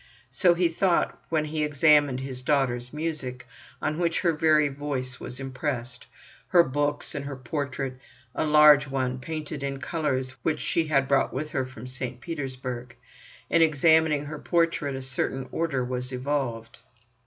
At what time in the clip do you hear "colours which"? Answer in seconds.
9.79-10.59